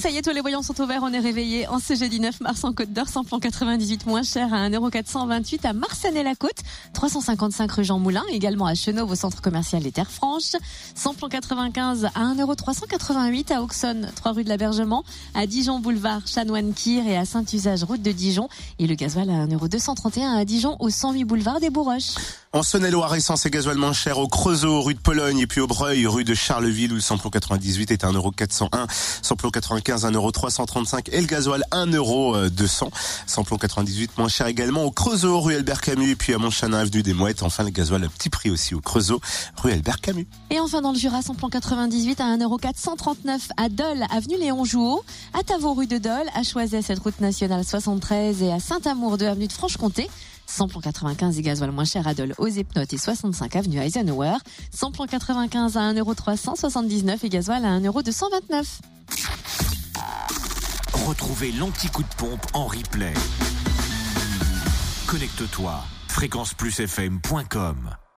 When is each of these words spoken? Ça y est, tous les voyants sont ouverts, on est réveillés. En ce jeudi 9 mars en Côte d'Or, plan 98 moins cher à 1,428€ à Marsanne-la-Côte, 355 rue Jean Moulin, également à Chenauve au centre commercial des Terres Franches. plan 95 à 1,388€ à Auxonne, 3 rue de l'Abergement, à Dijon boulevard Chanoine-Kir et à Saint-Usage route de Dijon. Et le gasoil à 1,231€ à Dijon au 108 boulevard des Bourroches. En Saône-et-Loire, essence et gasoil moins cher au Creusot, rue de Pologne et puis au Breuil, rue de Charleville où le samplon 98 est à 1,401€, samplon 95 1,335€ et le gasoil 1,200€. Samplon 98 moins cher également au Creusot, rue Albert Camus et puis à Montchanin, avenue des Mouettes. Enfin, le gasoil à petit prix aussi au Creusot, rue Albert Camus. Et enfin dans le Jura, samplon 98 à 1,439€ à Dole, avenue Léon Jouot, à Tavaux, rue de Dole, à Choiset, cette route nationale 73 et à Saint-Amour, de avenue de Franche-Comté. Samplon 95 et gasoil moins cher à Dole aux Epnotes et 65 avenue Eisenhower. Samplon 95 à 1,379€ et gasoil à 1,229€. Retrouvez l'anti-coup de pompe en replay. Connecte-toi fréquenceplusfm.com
Ça 0.00 0.08
y 0.08 0.16
est, 0.16 0.22
tous 0.22 0.30
les 0.30 0.40
voyants 0.40 0.62
sont 0.62 0.80
ouverts, 0.80 1.02
on 1.02 1.12
est 1.12 1.18
réveillés. 1.18 1.68
En 1.68 1.78
ce 1.78 1.94
jeudi 1.94 2.20
9 2.20 2.40
mars 2.40 2.64
en 2.64 2.72
Côte 2.72 2.90
d'Or, 2.90 3.04
plan 3.28 3.38
98 3.38 4.06
moins 4.06 4.22
cher 4.22 4.54
à 4.54 4.66
1,428€ 4.70 5.66
à 5.66 5.74
Marsanne-la-Côte, 5.74 6.56
355 6.94 7.70
rue 7.70 7.84
Jean 7.84 7.98
Moulin, 7.98 8.22
également 8.32 8.64
à 8.64 8.74
Chenauve 8.74 9.10
au 9.10 9.14
centre 9.14 9.42
commercial 9.42 9.82
des 9.82 9.92
Terres 9.92 10.10
Franches. 10.10 10.56
plan 11.18 11.28
95 11.28 12.06
à 12.14 12.34
1,388€ 12.34 13.52
à 13.52 13.60
Auxonne, 13.60 14.10
3 14.16 14.32
rue 14.32 14.44
de 14.44 14.48
l'Abergement, 14.48 15.04
à 15.34 15.46
Dijon 15.46 15.80
boulevard 15.80 16.26
Chanoine-Kir 16.26 17.06
et 17.06 17.18
à 17.18 17.26
Saint-Usage 17.26 17.84
route 17.84 18.00
de 18.00 18.12
Dijon. 18.12 18.48
Et 18.78 18.86
le 18.86 18.94
gasoil 18.94 19.28
à 19.28 19.46
1,231€ 19.46 20.38
à 20.38 20.44
Dijon 20.46 20.76
au 20.80 20.88
108 20.88 21.24
boulevard 21.24 21.60
des 21.60 21.68
Bourroches. 21.68 22.14
En 22.52 22.64
Saône-et-Loire, 22.64 23.14
essence 23.14 23.46
et 23.46 23.50
gasoil 23.50 23.76
moins 23.76 23.92
cher 23.92 24.18
au 24.18 24.26
Creusot, 24.26 24.82
rue 24.82 24.94
de 24.94 24.98
Pologne 24.98 25.38
et 25.38 25.46
puis 25.46 25.60
au 25.60 25.68
Breuil, 25.68 26.04
rue 26.08 26.24
de 26.24 26.34
Charleville 26.34 26.90
où 26.90 26.96
le 26.96 27.00
samplon 27.00 27.30
98 27.30 27.92
est 27.92 28.02
à 28.02 28.10
1,401€, 28.10 28.88
samplon 29.22 29.50
95 29.50 30.04
1,335€ 30.04 31.10
et 31.12 31.20
le 31.20 31.28
gasoil 31.28 31.62
1,200€. 31.70 32.90
Samplon 33.24 33.56
98 33.56 34.18
moins 34.18 34.26
cher 34.26 34.48
également 34.48 34.82
au 34.82 34.90
Creusot, 34.90 35.40
rue 35.40 35.54
Albert 35.54 35.80
Camus 35.80 36.10
et 36.10 36.16
puis 36.16 36.34
à 36.34 36.38
Montchanin, 36.38 36.78
avenue 36.78 37.04
des 37.04 37.14
Mouettes. 37.14 37.44
Enfin, 37.44 37.62
le 37.62 37.70
gasoil 37.70 38.02
à 38.02 38.08
petit 38.08 38.30
prix 38.30 38.50
aussi 38.50 38.74
au 38.74 38.80
Creusot, 38.80 39.20
rue 39.62 39.70
Albert 39.70 40.00
Camus. 40.00 40.26
Et 40.50 40.58
enfin 40.58 40.80
dans 40.80 40.90
le 40.90 40.98
Jura, 40.98 41.22
samplon 41.22 41.50
98 41.50 42.20
à 42.20 42.36
1,439€ 42.36 43.42
à 43.58 43.68
Dole, 43.68 44.04
avenue 44.10 44.38
Léon 44.38 44.64
Jouot, 44.64 45.04
à 45.38 45.44
Tavaux, 45.44 45.74
rue 45.74 45.86
de 45.86 45.98
Dole, 45.98 46.26
à 46.34 46.42
Choiset, 46.42 46.82
cette 46.82 46.98
route 46.98 47.20
nationale 47.20 47.62
73 47.64 48.42
et 48.42 48.50
à 48.50 48.58
Saint-Amour, 48.58 49.18
de 49.18 49.26
avenue 49.26 49.46
de 49.46 49.52
Franche-Comté. 49.52 50.10
Samplon 50.50 50.80
95 50.80 51.38
et 51.38 51.42
gasoil 51.42 51.70
moins 51.70 51.84
cher 51.84 52.06
à 52.08 52.14
Dole 52.14 52.34
aux 52.38 52.48
Epnotes 52.48 52.92
et 52.92 52.98
65 52.98 53.56
avenue 53.56 53.78
Eisenhower. 53.78 54.36
Samplon 54.74 55.06
95 55.06 55.76
à 55.76 55.92
1,379€ 55.92 57.24
et 57.24 57.28
gasoil 57.28 57.64
à 57.64 57.78
1,229€. 57.78 58.80
Retrouvez 61.06 61.52
l'anti-coup 61.52 62.02
de 62.02 62.14
pompe 62.16 62.46
en 62.52 62.66
replay. 62.66 63.14
Connecte-toi 65.06 65.82
fréquenceplusfm.com 66.08 67.99